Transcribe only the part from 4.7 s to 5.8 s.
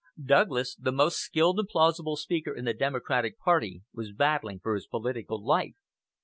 his political life.